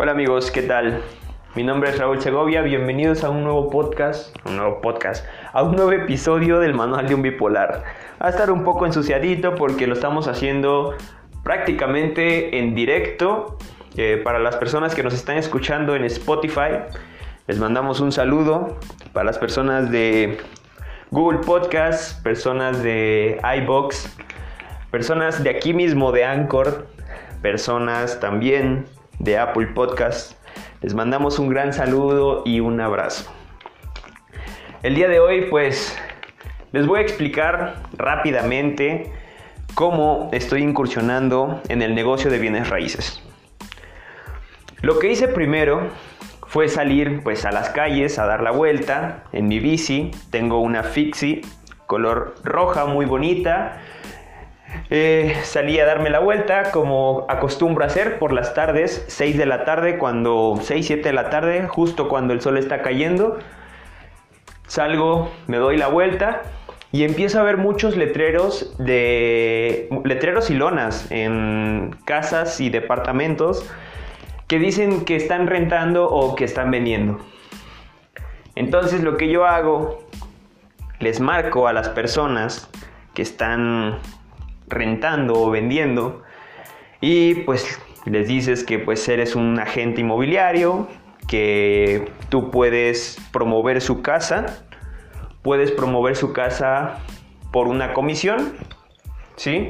[0.00, 1.02] Hola amigos, ¿qué tal?
[1.56, 5.74] Mi nombre es Raúl Segovia, bienvenidos a un nuevo podcast, un nuevo podcast, a un
[5.74, 7.82] nuevo episodio del Manual de un Bipolar.
[8.22, 10.94] Va a estar un poco ensuciadito porque lo estamos haciendo
[11.42, 13.58] prácticamente en directo.
[13.96, 16.78] Eh, para las personas que nos están escuchando en Spotify,
[17.48, 18.78] les mandamos un saludo.
[19.12, 20.38] Para las personas de
[21.10, 24.16] Google Podcast, personas de iBox,
[24.92, 26.86] personas de aquí mismo de Anchor,
[27.42, 28.86] personas también
[29.18, 30.32] de Apple Podcast.
[30.80, 33.30] Les mandamos un gran saludo y un abrazo.
[34.82, 35.98] El día de hoy pues
[36.72, 39.12] les voy a explicar rápidamente
[39.74, 43.22] cómo estoy incursionando en el negocio de bienes raíces.
[44.82, 45.88] Lo que hice primero
[46.46, 50.10] fue salir pues a las calles a dar la vuelta en mi bici.
[50.30, 51.42] Tengo una Fixie
[51.88, 53.80] color roja muy bonita
[54.90, 59.64] eh, salí a darme la vuelta como acostumbro hacer por las tardes, 6 de la
[59.64, 63.38] tarde, cuando 6, 7 de la tarde, justo cuando el sol está cayendo.
[64.66, 66.42] Salgo, me doy la vuelta
[66.92, 73.68] y empiezo a ver muchos letreros de letreros y lonas en casas y departamentos
[74.46, 77.18] que dicen que están rentando o que están vendiendo.
[78.54, 80.02] Entonces lo que yo hago
[80.98, 82.70] les marco a las personas
[83.14, 83.98] que están
[84.68, 86.22] rentando o vendiendo
[87.00, 90.88] y pues les dices que pues eres un agente inmobiliario,
[91.26, 94.64] que tú puedes promover su casa,
[95.42, 96.98] puedes promover su casa
[97.52, 98.54] por una comisión,
[99.36, 99.68] ¿sí?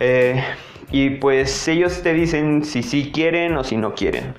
[0.00, 0.42] Eh,
[0.90, 4.34] y pues ellos te dicen si sí quieren o si no quieren.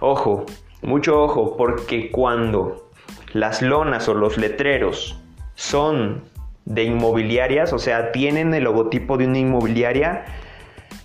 [0.00, 0.44] Ojo,
[0.82, 2.90] mucho ojo, porque cuando
[3.32, 5.20] las lonas o los letreros
[5.54, 6.24] son
[6.64, 10.24] de inmobiliarias, o sea, tienen el logotipo de una inmobiliaria,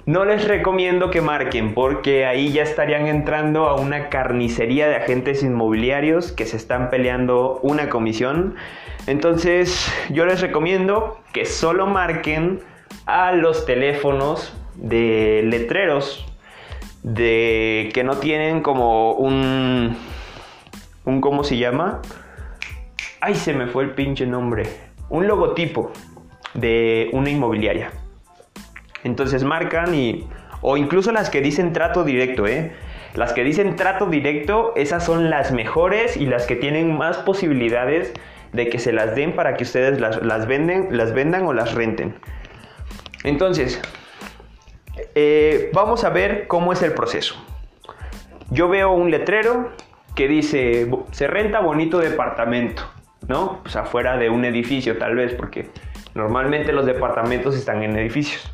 [0.06, 5.44] no les recomiendo que marquen porque ahí ya estarían entrando a una carnicería de agentes
[5.44, 8.56] inmobiliarios que se están peleando una comisión.
[9.06, 12.62] Entonces yo les recomiendo que solo marquen
[13.06, 16.26] a los teléfonos de letreros
[17.04, 19.96] de que no tienen como un
[21.06, 22.02] un cómo se llama
[23.22, 25.92] ay se me fue el pinche nombre un logotipo
[26.54, 27.92] de una inmobiliaria.
[29.04, 30.28] Entonces marcan y...
[30.62, 32.74] O incluso las que dicen trato directo, ¿eh?
[33.16, 38.14] Las que dicen trato directo, esas son las mejores y las que tienen más posibilidades
[38.52, 42.16] de que se las den para que ustedes las, venden, las vendan o las renten.
[43.24, 43.82] Entonces,
[45.16, 47.36] eh, vamos a ver cómo es el proceso.
[48.52, 49.72] Yo veo un letrero
[50.16, 52.84] que dice, se renta bonito departamento.
[53.30, 53.62] ¿No?
[53.62, 55.70] Pues afuera de un edificio tal vez, porque
[56.16, 58.52] normalmente los departamentos están en edificios.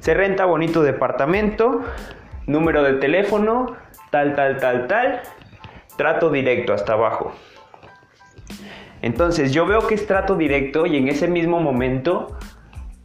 [0.00, 1.80] Se renta bonito departamento,
[2.46, 3.76] número de teléfono,
[4.10, 5.20] tal, tal, tal, tal,
[5.96, 7.32] trato directo hasta abajo.
[9.00, 12.36] Entonces yo veo que es trato directo y en ese mismo momento,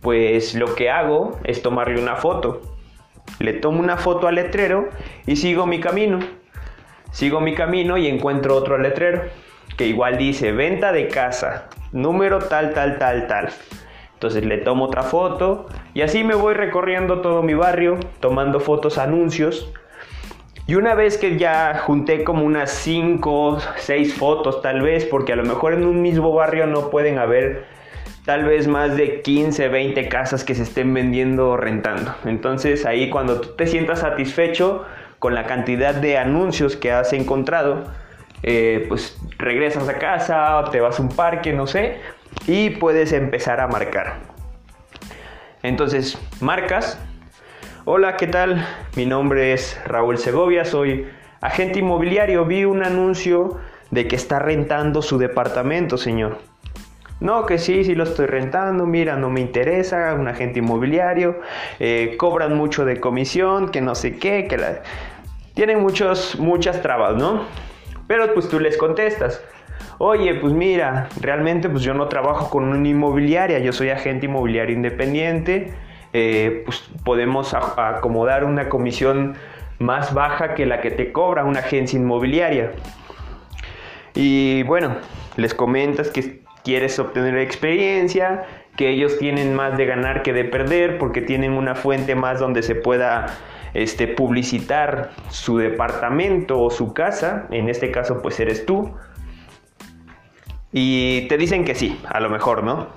[0.02, 2.62] pues lo que hago es tomarle una foto.
[3.40, 4.90] Le tomo una foto al letrero
[5.28, 6.20] y sigo mi camino.
[7.12, 9.22] Sigo mi camino y encuentro otro letrero
[9.78, 13.50] que igual dice venta de casa, número tal, tal, tal, tal.
[14.14, 18.98] Entonces le tomo otra foto y así me voy recorriendo todo mi barrio, tomando fotos,
[18.98, 19.72] anuncios.
[20.68, 25.36] Y una vez que ya junté como unas 5, 6 fotos tal vez, porque a
[25.36, 27.66] lo mejor en un mismo barrio no pueden haber
[28.26, 32.16] tal vez más de 15, 20 casas que se estén vendiendo o rentando.
[32.26, 34.86] Entonces ahí cuando tú te sientas satisfecho
[35.20, 37.84] con la cantidad de anuncios que has encontrado,
[38.48, 41.98] eh, pues regresas a casa o te vas a un parque, no sé,
[42.46, 44.18] y puedes empezar a marcar.
[45.64, 47.00] Entonces, marcas.
[47.86, 48.64] Hola, ¿qué tal?
[48.96, 51.08] Mi nombre es Raúl Segovia, soy
[51.42, 52.46] agente inmobiliario.
[52.46, 56.38] Vi un anuncio de que está rentando su departamento, señor.
[57.20, 61.40] No, que sí, sí lo estoy rentando, mira, no me interesa, un agente inmobiliario,
[61.80, 64.84] eh, cobran mucho de comisión, que no sé qué, que la...
[65.56, 67.46] Tienen muchos, muchas trabas, ¿no?
[68.08, 69.44] Pero pues tú les contestas,
[69.98, 74.76] oye, pues mira, realmente pues yo no trabajo con una inmobiliaria, yo soy agente inmobiliario
[74.76, 75.74] independiente,
[76.14, 79.36] eh, pues podemos acomodar una comisión
[79.80, 82.72] más baja que la que te cobra una agencia inmobiliaria.
[84.14, 84.96] Y bueno,
[85.36, 88.46] les comentas que quieres obtener experiencia,
[88.78, 92.64] que ellos tienen más de ganar que de perder porque tienen una fuente más donde
[92.64, 93.28] se pueda
[93.76, 98.94] este, publicitar su departamento o su casa, en este caso pues eres tú,
[100.72, 102.88] y te dicen que sí, a lo mejor, ¿no?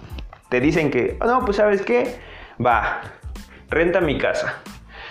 [0.48, 2.20] Te dicen que, oh, no, pues sabes qué,
[2.64, 3.00] va,
[3.68, 4.60] renta mi casa.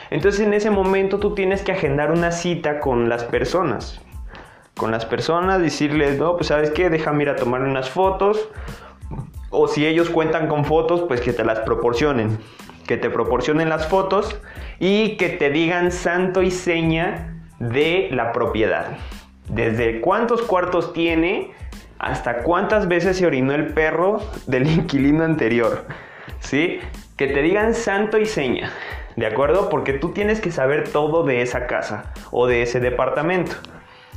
[0.09, 3.99] Entonces en ese momento tú tienes que agendar una cita con las personas.
[4.77, 8.49] Con las personas, decirles, no, pues sabes qué, déjame ir a tomar unas fotos.
[9.49, 12.37] O si ellos cuentan con fotos, pues que te las proporcionen.
[12.85, 14.39] Que te proporcionen las fotos
[14.79, 18.97] y que te digan santo y seña de la propiedad.
[19.49, 21.51] Desde cuántos cuartos tiene
[21.99, 25.85] hasta cuántas veces se orinó el perro del inquilino anterior.
[26.39, 26.79] ¿Sí?
[27.15, 28.71] Que te digan santo y seña.
[29.15, 29.69] ¿De acuerdo?
[29.69, 33.55] Porque tú tienes que saber todo de esa casa o de ese departamento.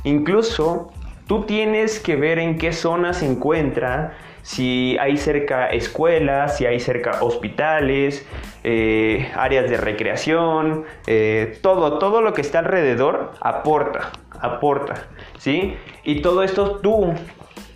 [0.03, 0.91] Incluso
[1.25, 6.79] tú tienes que ver en qué zona se encuentra, si hay cerca escuelas, si hay
[6.79, 8.27] cerca hospitales,
[8.63, 15.07] eh, áreas de recreación, eh, todo, todo lo que está alrededor aporta, aporta,
[15.37, 15.75] ¿sí?
[16.03, 17.13] Y todo esto tú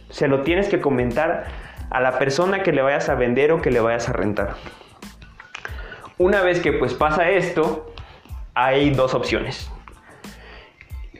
[0.10, 1.46] se lo tienes que comentar
[1.90, 4.56] a la persona que le vayas a vender o que le vayas a rentar.
[6.18, 7.94] Una vez que pues pasa esto,
[8.54, 9.70] hay dos opciones.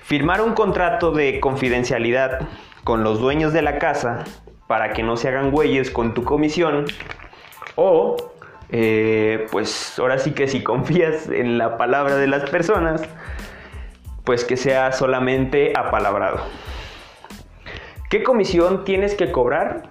[0.02, 2.48] Firmar un contrato de confidencialidad
[2.84, 4.24] con los dueños de la casa
[4.68, 6.86] para que no se hagan güeyes con tu comisión
[7.76, 8.18] o
[8.70, 13.04] eh, pues ahora sí que si confías en la palabra de las personas
[14.24, 16.42] pues que sea solamente apalabrado.
[18.10, 19.84] ¿Qué comisión tienes que cobrar?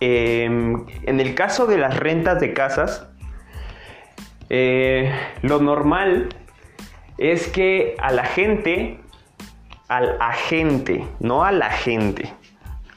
[0.00, 3.06] Em, en el caso de las rentas de casas,
[4.48, 5.12] eh,
[5.42, 6.28] lo normal
[7.18, 8.98] es que a la gente,
[9.88, 12.32] al agente, no a la gente,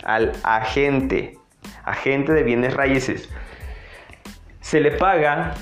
[0.04, 1.38] al agente,
[1.84, 3.30] agente de bienes raíces,
[4.62, 5.54] se le paga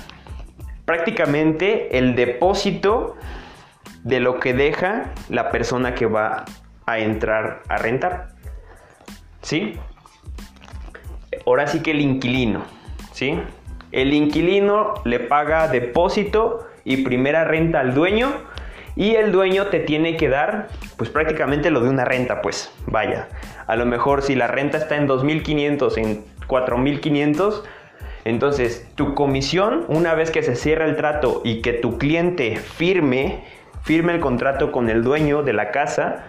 [0.84, 3.16] prácticamente el depósito
[4.04, 6.44] de lo que deja la persona que va
[6.86, 8.28] a entrar a rentar.
[9.42, 9.78] ¿Sí?
[11.46, 12.62] Ahora sí que el inquilino,
[13.12, 13.38] ¿sí?
[13.90, 18.32] El inquilino le paga depósito y primera renta al dueño
[18.96, 23.28] y el dueño te tiene que dar pues prácticamente lo de una renta, pues vaya.
[23.66, 27.64] A lo mejor si la renta está en 2500, en 4500,
[28.24, 33.44] entonces tu comisión, una vez que se cierra el trato y que tu cliente firme,
[33.82, 36.26] firme el contrato con el dueño de la casa,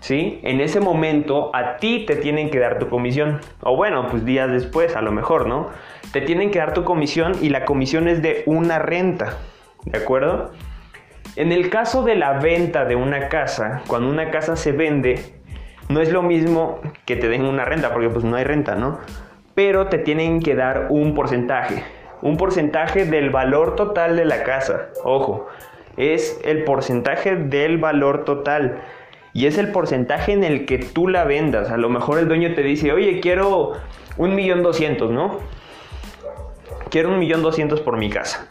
[0.00, 0.40] ¿sí?
[0.44, 3.40] En ese momento a ti te tienen que dar tu comisión.
[3.62, 5.70] O bueno, pues días después, a lo mejor, ¿no?
[6.12, 9.38] Te tienen que dar tu comisión y la comisión es de una renta,
[9.84, 10.52] ¿de acuerdo?
[11.36, 15.20] En el caso de la venta de una casa, cuando una casa se vende,
[15.90, 19.00] no es lo mismo que te den una renta, porque pues no hay renta, ¿no?
[19.54, 21.84] Pero te tienen que dar un porcentaje,
[22.22, 24.88] un porcentaje del valor total de la casa.
[25.04, 25.46] Ojo,
[25.98, 28.80] es el porcentaje del valor total.
[29.34, 31.70] Y es el porcentaje en el que tú la vendas.
[31.70, 33.74] A lo mejor el dueño te dice, oye, quiero
[34.16, 35.40] un millón doscientos, ¿no?
[36.88, 38.48] Quiero un millón doscientos por mi casa.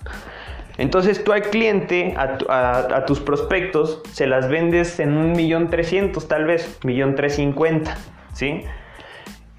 [0.77, 6.45] Entonces tú al cliente, a, tus prospectos, se las vendes en un millón trescientos tal
[6.45, 7.98] vez, millón trescientos cincuenta,
[8.33, 8.63] ¿sí?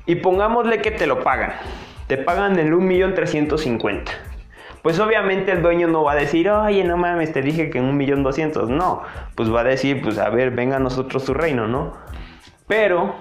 [0.05, 1.53] Y pongámosle que te lo pagan.
[2.07, 4.13] Te pagan en un millón trescientos cincuenta.
[4.83, 7.85] Pues obviamente el dueño no va a decir, oye, no mames, te dije que en
[7.85, 8.69] un millón doscientos.
[8.69, 9.03] No,
[9.35, 11.95] pues va a decir, pues a ver, venga a nosotros su reino, ¿no?
[12.69, 13.17] Pero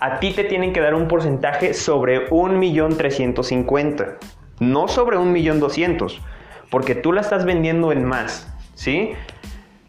[0.00, 4.16] a ti te tienen que dar un porcentaje sobre un millón trescientos cincuenta,
[4.58, 6.20] no sobre un millón doscientos
[6.74, 9.12] porque tú la estás vendiendo en más, ¿sí?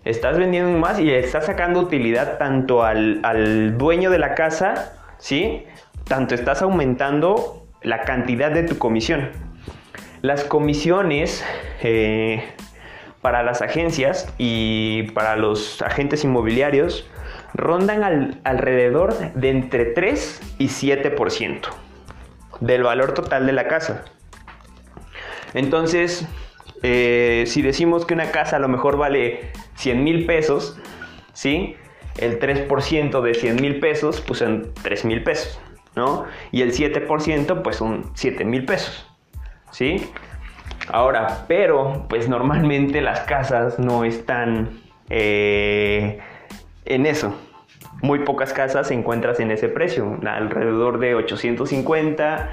[0.03, 5.65] Estás vendiendo en más y estás sacando utilidad tanto al, dueño de la casa, ¿sí?
[6.03, 9.31] Tanto estás aumentando la cantidad de tu comisión.
[10.21, 11.43] Las comisiones
[11.81, 12.43] eh,
[13.23, 17.09] para las agencias y para los agentes inmobiliarios
[17.55, 21.61] rondan alrededor de entre 3 y 7%
[22.59, 24.05] del valor total de la casa.
[25.55, 26.27] Entonces,
[26.83, 30.79] eh, si decimos que una casa a lo mejor vale 100 mil pesos,
[31.33, 31.75] ¿sí?
[32.17, 35.59] El 3% de 100 mil pesos, pues son 3 mil pesos,
[35.95, 36.25] ¿no?
[36.51, 39.09] Y el 7%, pues son 7 mil pesos,
[39.71, 40.09] ¿sí?
[40.89, 46.19] Ahora, pero, pues normalmente las casas no están eh,
[46.85, 47.35] en eso.
[48.01, 52.49] Muy pocas casas se encuentras en ese precio, alrededor de 850.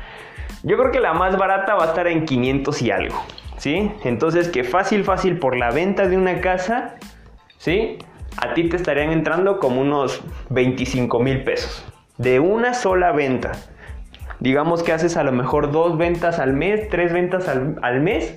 [0.62, 3.22] Yo creo que la más barata va a estar en 500 y algo,
[3.62, 3.92] ¿sí?
[4.02, 6.96] Entonces que fácil, fácil por la venta de una casa,
[7.58, 7.96] ¿sí?
[8.36, 11.84] A ti te estarían entrando como unos 25 mil pesos.
[12.18, 13.52] De una sola venta.
[14.40, 18.36] Digamos que haces a lo mejor dos ventas al mes, tres ventas al, mes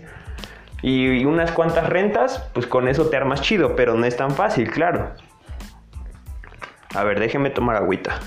[0.83, 4.69] y, unas cuantas rentas, pues con eso te armas chido, pero no es tan fácil,
[4.69, 5.13] claro.
[6.93, 8.19] A ver, déjeme tomar agüita.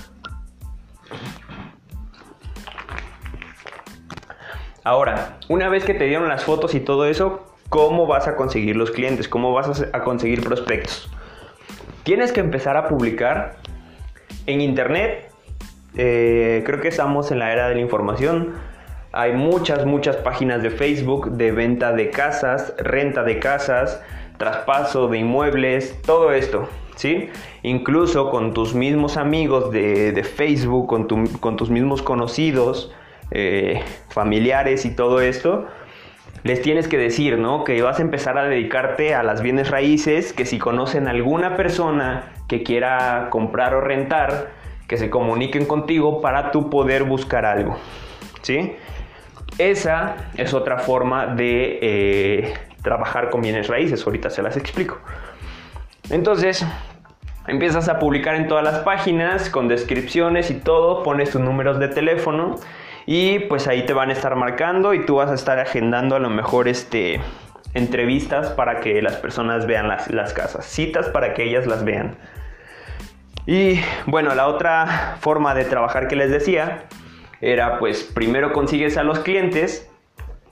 [4.89, 8.75] Ahora, una vez que te dieron las fotos y todo eso, cómo vas a conseguir
[8.75, 11.11] los clientes, cómo vas a conseguir prospectos.
[12.01, 13.57] Tienes que empezar a publicar
[14.47, 15.31] en internet.
[15.95, 18.55] Eh, creo que estamos en la era de la información.
[19.11, 24.01] Hay muchas, muchas páginas de Facebook de venta de casas, renta de casas,
[24.39, 26.67] traspaso de inmuebles, todo esto.
[26.95, 27.29] ¿Sí?
[27.61, 32.91] Incluso con tus mismos amigos de, Facebook, con, con, tus mismos conocidos,
[33.31, 35.67] eh, familiares y todo esto,
[36.43, 37.63] les tienes que decir, ¿no?
[37.63, 42.31] Que vas a empezar a dedicarte a las bienes raíces, que si conocen alguna persona
[42.47, 44.51] que quiera comprar o rentar,
[44.87, 47.77] que se comuniquen contigo para tú poder buscar algo,
[48.41, 48.75] ¿sí?
[49.57, 54.97] Esa es otra forma de eh, trabajar con bienes raíces, ahorita se las explico.
[56.09, 56.65] Entonces,
[57.47, 61.89] empiezas a publicar en todas las páginas con descripciones y todo, pones tus números de
[61.89, 62.55] teléfono
[63.11, 66.19] y pues ahí te van a estar marcando y tú vas a estar agendando a
[66.19, 67.19] lo mejor este,
[67.73, 72.17] entrevistas para que las personas vean las, las casas, citas para que ellas las vean.
[73.47, 76.83] Y bueno, la otra forma de trabajar que les decía
[77.41, 79.89] era pues primero consigues a los clientes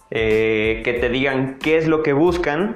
[0.10, 2.76] eh, que te digan qué es lo que buscan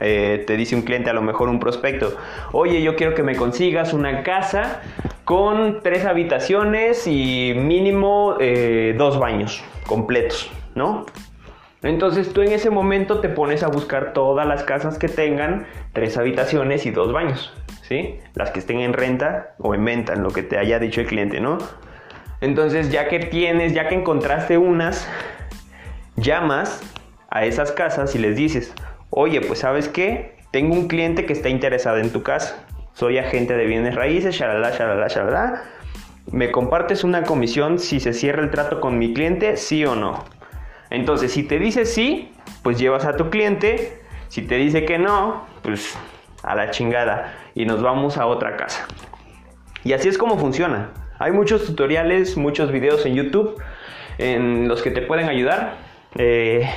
[0.00, 2.16] eh, te dice un cliente, a lo mejor un prospecto,
[2.52, 4.80] oye, yo quiero que me consigas una casa
[5.24, 11.06] con tres habitaciones y mínimo eh, dos baños completos, ¿no?
[11.82, 16.16] Entonces tú en ese momento te pones a buscar todas las casas que tengan tres
[16.16, 17.52] habitaciones y dos baños,
[17.82, 18.18] ¿sí?
[18.34, 21.06] Las que estén en renta o en venta, en lo que te haya dicho el
[21.06, 21.58] cliente, ¿no?
[22.40, 25.08] Entonces ya que tienes, ya que encontraste unas,
[26.16, 26.80] llamas
[27.30, 28.72] a esas casas y les dices,
[29.20, 33.56] oye, pues sabes qué, tengo un cliente que está interesado en tu casa, soy agente
[33.56, 35.62] de bienes raíces, shalala, shalala, shalala.
[36.30, 40.24] ¿Me compartes una comisión si se cierra el trato con mi cliente, sí o no?
[40.90, 42.32] Entonces, si te dice sí,
[42.62, 44.02] pues llevas a tu cliente.
[44.28, 45.98] Si te dice que no, pues
[46.44, 48.86] a la chingada y nos vamos a otra casa.
[49.82, 50.92] Y así es como funciona.
[51.18, 53.60] Hay muchos tutoriales, muchos videos en YouTube
[54.18, 55.76] en los que te pueden ayudar.
[56.16, 56.68] Eh,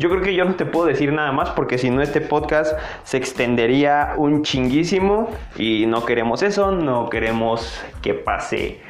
[0.00, 2.72] yo creo que yo no te puedo decir nada más porque si no este podcast
[3.04, 5.28] se extendería un chinguísimo
[5.58, 8.80] y no queremos eso, no queremos que pase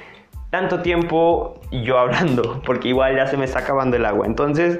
[0.50, 4.24] tanto tiempo yo hablando porque igual ya se me está acabando el agua.
[4.24, 4.78] Entonces,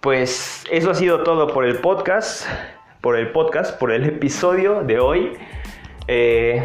[0.00, 2.46] pues eso ha sido todo por el podcast,
[3.00, 5.32] por el podcast, por el episodio de hoy.
[6.06, 6.62] Eh,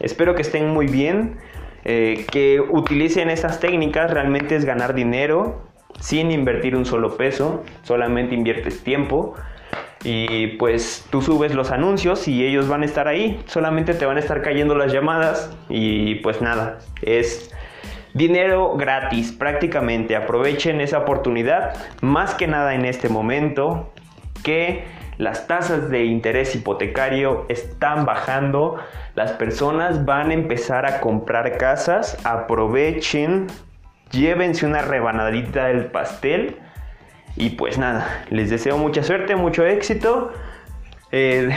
[0.00, 1.38] espero que estén muy bien.
[1.88, 5.65] Eh, que utilicen estas técnicas realmente es ganar dinero
[6.00, 9.34] sin invertir un solo peso, solamente inviertes tiempo
[10.04, 14.16] y pues tú subes los anuncios y ellos van a estar ahí, solamente te van
[14.16, 17.52] a estar cayendo las llamadas y pues nada, es
[18.14, 23.92] dinero gratis prácticamente, aprovechen esa oportunidad, más que nada en este momento
[24.42, 24.84] que
[25.18, 28.76] las tasas de interés hipotecario están bajando,
[29.14, 33.46] las personas van a empezar a comprar casas, aprovechen
[34.10, 36.56] llévense una rebanadita del pastel.
[37.36, 40.32] Y pues nada, les deseo mucha suerte, mucho éxito.
[41.12, 41.50] Eh,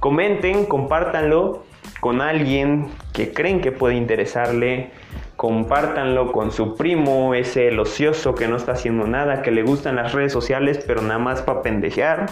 [0.00, 1.64] comenten, compártanlo
[2.00, 4.90] con alguien que creen que puede interesarle.
[5.36, 9.96] Compártanlo con su primo, ese el ocioso que no está haciendo nada, que le gustan
[9.96, 12.26] las redes sociales, pero nada más para pendejear.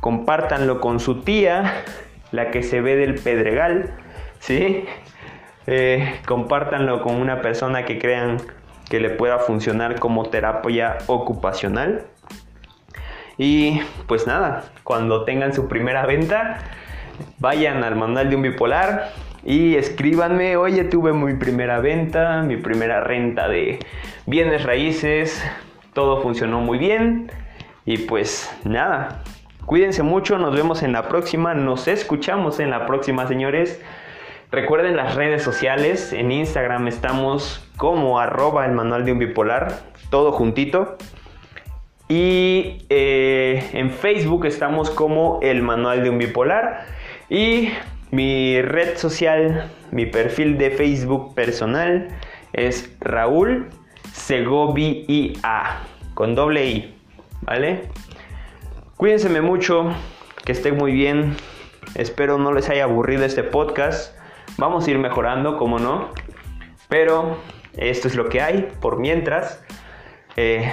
[0.00, 1.82] Compártanlo con su tía,
[2.32, 3.94] la que se ve del pedregal,
[4.38, 4.84] ¿sí?
[5.66, 8.36] Eh, compártanlo con una persona que crean
[8.88, 12.06] que le pueda funcionar como terapia ocupacional.
[13.38, 16.58] Y pues nada, cuando tengan su primera venta,
[17.38, 19.12] vayan al manual de un bipolar
[19.44, 23.78] y escríbanme, oye, tuve mi primera venta, mi primera renta de
[24.26, 25.44] bienes raíces,
[25.92, 27.30] todo funcionó muy bien
[27.84, 29.22] y pues nada,
[29.66, 33.80] cuídense mucho, nos vemos en la próxima, nos escuchamos en la próxima, señores.
[34.52, 40.30] Recuerden las redes sociales, en Instagram estamos como arroba el manual de un bipolar, todo
[40.30, 40.96] juntito.
[42.08, 46.86] Y eh, en Facebook estamos como el manual de un bipolar.
[47.28, 47.70] Y
[48.12, 52.08] mi red social, mi perfil de Facebook personal
[52.52, 53.68] es Raúl
[54.12, 55.82] Segovia
[56.14, 56.94] con doble I,
[57.42, 57.82] ¿vale?
[58.96, 59.92] Cuídense mucho,
[60.44, 61.36] que estén muy bien.
[61.96, 64.15] Espero no les haya aburrido este podcast.
[64.58, 66.10] Vamos a ir mejorando, como no.
[66.88, 67.36] Pero
[67.76, 69.62] esto es lo que hay por mientras.
[70.36, 70.72] Eh,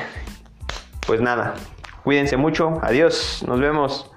[1.06, 1.56] pues nada,
[2.04, 2.80] cuídense mucho.
[2.82, 4.13] Adiós, nos vemos.